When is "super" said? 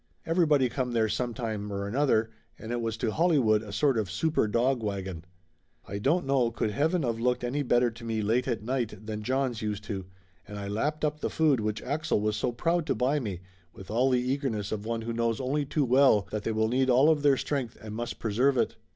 4.09-4.47